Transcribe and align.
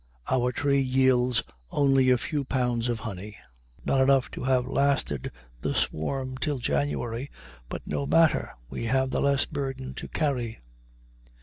Our 0.31 0.51
tree 0.51 0.81
yields 0.81 1.43
only 1.69 2.09
a 2.09 2.17
few 2.17 2.43
pounds 2.43 2.89
of 2.89 3.01
honey, 3.01 3.37
not 3.85 4.01
enough 4.01 4.31
to 4.31 4.43
have 4.45 4.65
lasted 4.65 5.31
the 5.61 5.75
swarm 5.75 6.39
till 6.39 6.57
January, 6.57 7.29
but 7.69 7.85
no 7.85 8.07
matter: 8.07 8.51
we 8.67 8.85
have 8.85 9.11
the 9.11 9.21
less 9.21 9.45
burden 9.45 9.93
to 9.93 10.07
carry. 10.07 10.59